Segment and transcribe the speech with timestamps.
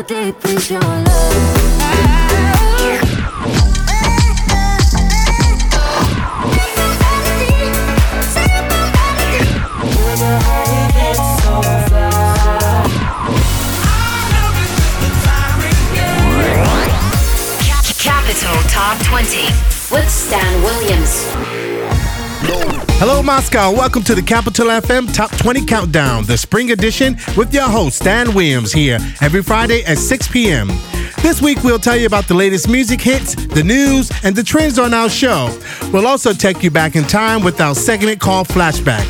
[0.00, 1.62] deep into your love.
[17.98, 19.44] Capital Top 20
[19.90, 21.31] with Stan Williams.
[23.04, 23.72] Hello, Moscow.
[23.72, 28.32] Welcome to the Capital FM Top 20 Countdown, the spring edition with your host, Stan
[28.32, 30.68] Williams, here every Friday at 6 p.m.
[31.20, 34.78] This week, we'll tell you about the latest music hits, the news, and the trends
[34.78, 35.48] on our show.
[35.92, 39.04] We'll also take you back in time with our segment called Flashback.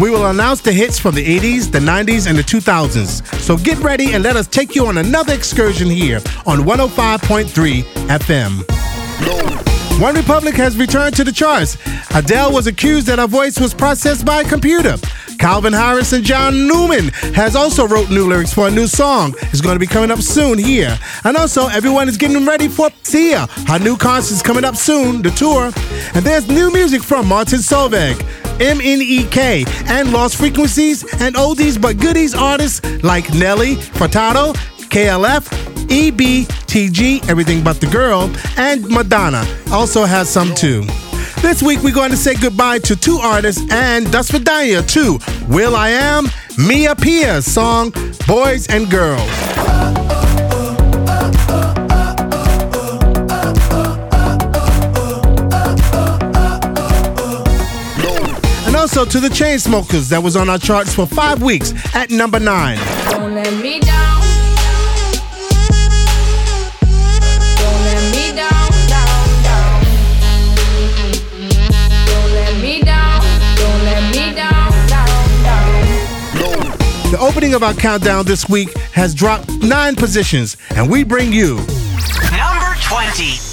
[0.00, 3.24] We will announce the hits from the 80s, the 90s, and the 2000s.
[3.38, 6.16] So get ready and let us take you on another excursion here
[6.46, 9.65] on 105.3 FM.
[9.98, 11.78] One Republic has returned to the charts.
[12.14, 14.96] Adele was accused that her voice was processed by a computer.
[15.38, 19.34] Calvin Harris and John Newman has also wrote new lyrics for a new song.
[19.42, 20.98] It's going to be coming up soon here.
[21.24, 23.46] And also, everyone is getting ready for Sia.
[23.66, 25.72] Her new concert's coming up soon, the tour.
[26.14, 28.16] And there's new music from Martin Solveig,
[28.58, 34.54] MNEK, and Lost Frequencies, and oldies but goodies artists like Nelly, Furtado,
[34.88, 35.46] KLF,
[35.90, 40.84] EB, TG, Everything But the Girl, and Madonna also has some too.
[41.42, 45.18] This week we're going to say goodbye to two artists and Dust for too.
[45.48, 46.26] will.i.am,
[46.58, 47.92] Mia Pia, song
[48.26, 49.20] Boys and Girls.
[58.66, 62.40] And also to the Chainsmokers that was on our charts for five weeks at number
[62.40, 62.78] 9
[77.16, 81.56] The opening of our countdown this week has dropped nine positions, and we bring you
[82.30, 83.45] Number 20.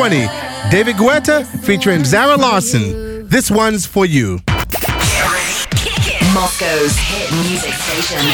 [0.00, 0.16] 20,
[0.70, 3.28] David Guetta featuring Zara Larsson.
[3.28, 4.40] This one's for you.
[6.32, 8.26] Moscow's hit music station.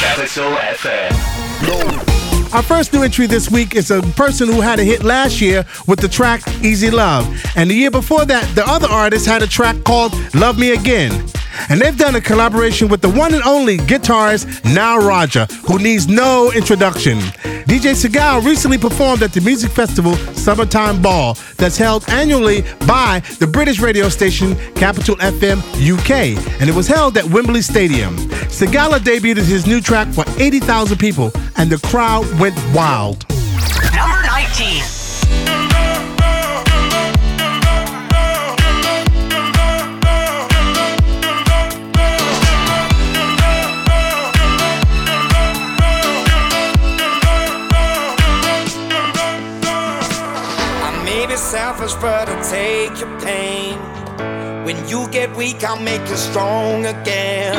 [0.00, 0.50] Capital
[0.80, 2.54] FM.
[2.54, 5.66] Our first new entry this week is a person who had a hit last year
[5.86, 7.28] with the track Easy Love.
[7.54, 11.12] And the year before that, the other artist had a track called Love Me Again.
[11.68, 16.08] And they've done a collaboration with the one and only guitarist Nile Rodgers, who needs
[16.08, 17.18] no introduction.
[17.70, 23.46] DJ Segal recently performed at the music festival Summertime Ball that's held annually by the
[23.46, 28.16] British radio station Capital FM UK, and it was held at Wembley Stadium.
[28.48, 33.24] Sigala debuted his new track for 80,000 people, and the crowd went wild.
[33.94, 35.69] Number 19.
[51.94, 53.78] But I'll take your pain.
[54.64, 57.56] When you get weak, I'll make you strong again.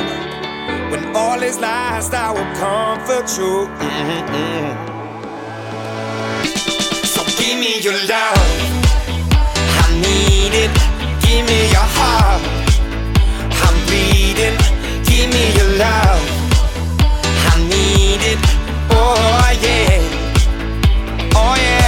[0.91, 3.67] When all is lost, I will comfort you.
[3.81, 4.71] Mm-mm.
[7.05, 8.49] So give me your love.
[9.83, 10.71] I need it.
[11.25, 12.41] Give me your heart.
[13.65, 14.57] I'm bleeding.
[15.09, 16.23] Give me your love.
[17.51, 18.39] I need it.
[18.91, 19.99] Oh yeah.
[21.35, 21.80] Oh yeah.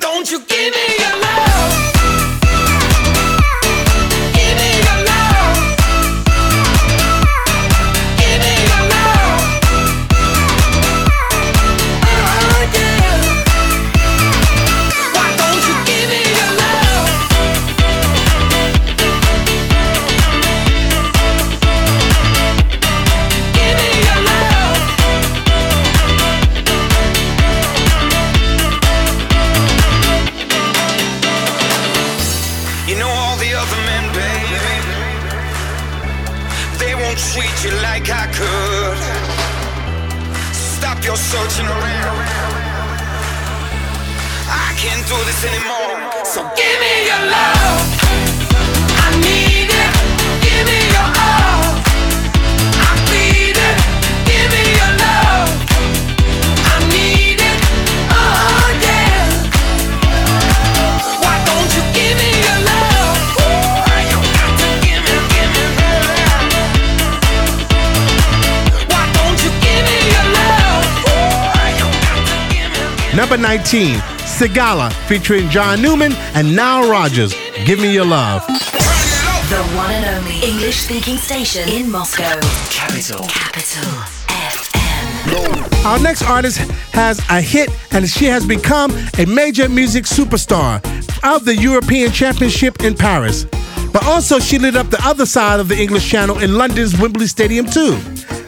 [0.00, 1.25] Don't you give me your love?
[32.86, 34.96] You know all the other men, baby.
[36.78, 38.98] They won't treat you like I could.
[40.54, 42.18] Stop your searching around.
[44.48, 46.24] I can't do this anymore.
[46.24, 48.35] So give me your love.
[73.16, 73.94] Number 19,
[74.26, 77.34] Sigala featuring John Newman and Nile Rodgers.
[77.64, 78.46] Give me your love.
[78.46, 82.38] The one and only English speaking station in Moscow.
[82.68, 83.24] Capital.
[83.26, 83.90] Capital
[84.28, 85.86] FM.
[85.86, 86.58] Our next artist
[86.92, 90.84] has a hit and she has become a major music superstar
[91.24, 93.46] of the European Championship in Paris.
[93.94, 97.28] But also, she lit up the other side of the English Channel in London's Wembley
[97.28, 97.98] Stadium, too.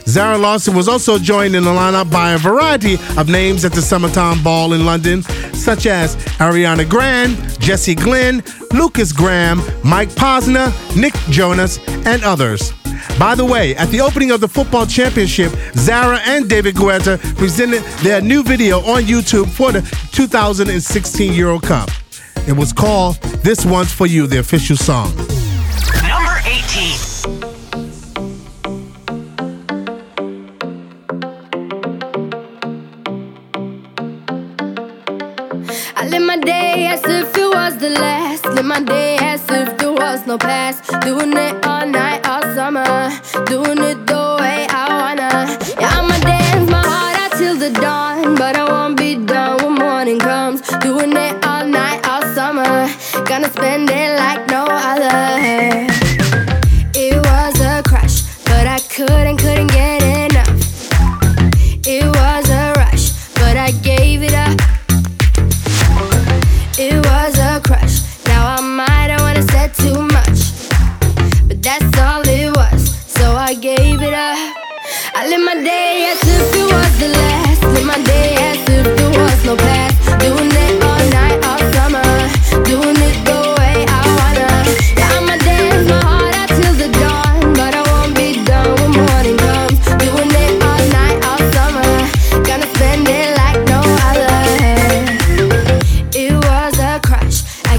[0.08, 3.82] Zara Larsson was also joined in the lineup by a variety of names at the
[3.82, 5.22] Summertime Ball in London,
[5.52, 12.72] such as Ariana Grande, Jess Glynne, Lukas Graham, Mike Posner, Nick Jonas, and others.
[13.18, 17.82] By the way, at the opening of the football championship, Zara and David Guetta presented
[18.02, 21.90] their new video on YouTube for the 2016 Euro Cup.
[22.46, 25.12] It was called This One's For You, the official song.
[36.38, 38.44] my day as if it was the last.
[38.44, 40.84] Live my day as if there was no past.
[41.02, 41.67] Doing it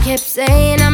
[0.09, 0.88] kept saying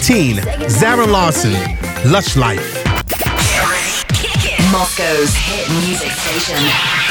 [0.00, 0.40] 19,
[0.70, 1.52] Zara Larsson,
[2.10, 2.84] Lush Life.
[4.72, 6.56] Moscow's hit music station.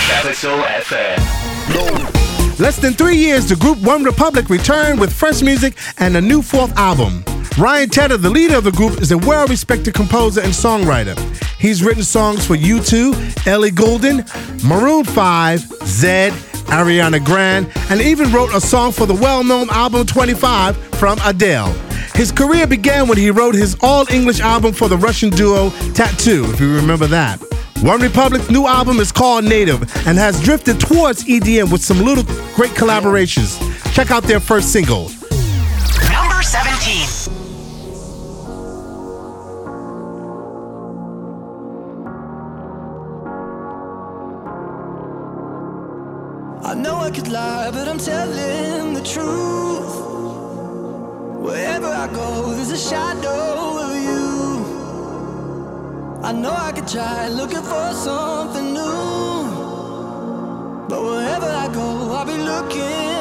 [0.07, 2.59] Capital FM.
[2.59, 6.41] Less than three years, the group One Republic returned with fresh music and a new
[6.41, 7.23] fourth album.
[7.59, 11.15] Ryan Tedder, the leader of the group, is a well respected composer and songwriter.
[11.59, 14.23] He's written songs for U2, Ellie Goulding,
[14.67, 16.31] Maroon 5, Zedd,
[16.71, 21.71] Ariana Grande, and even wrote a song for the well known album 25 from Adele.
[22.19, 26.51] His career began when he wrote his all English album for the Russian duo t.A.T.u.,
[26.51, 27.39] if you remember that.
[27.81, 32.25] One Republic's new album is called Native and has drifted towards EDM with some little
[32.57, 33.57] great collaborations.
[33.93, 35.03] Check out their first single.
[36.11, 37.07] Number 17.
[46.65, 49.68] I know I could lie, but I'm telling the truth.
[51.49, 54.27] Wherever I go, there's a shadow of you.
[56.23, 59.49] I know I could try looking for something new.
[60.87, 63.18] But wherever I go, I'll be looking.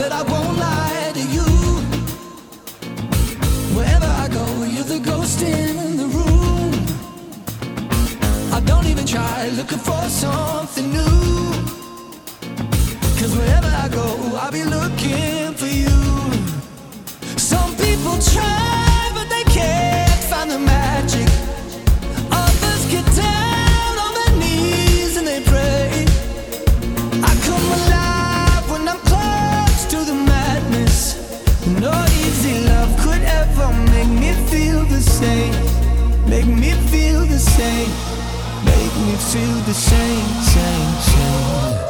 [0.00, 1.48] That I won't lie to you.
[3.76, 6.72] Wherever I go, you're the ghost in the room.
[8.50, 11.52] I don't even try looking for something new.
[13.18, 14.06] Cause wherever I go,
[14.40, 16.00] I'll be looking for you.
[17.36, 18.89] Some people try.
[35.20, 35.52] same.
[36.28, 37.92] Make me feel the same.
[38.64, 41.89] Make me feel the same, same, same.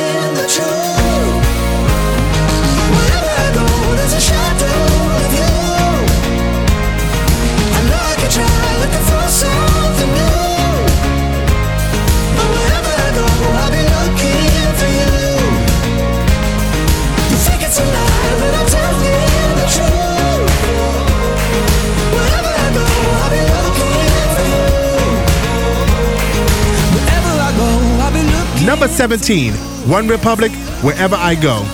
[29.07, 29.53] 2017.
[29.89, 30.51] One Republic,
[30.83, 31.65] wherever I go.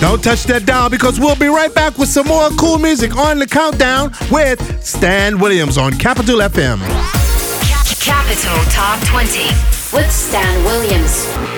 [0.00, 3.38] Don't touch that dial because we'll be right back with some more cool music on
[3.38, 6.78] the countdown with Stan Williams on Capital FM.
[8.00, 9.44] Capital Top 20
[9.92, 11.49] with Stan Williams.